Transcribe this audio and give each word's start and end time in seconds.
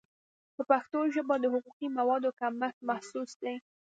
په 0.55 0.61
پښتو 0.69 0.99
ژبه 1.15 1.35
د 1.39 1.45
حقوقي 1.53 1.87
موادو 1.97 2.29
کمښت 2.39 2.79
محسوس 2.89 3.31
دی. 3.41 3.55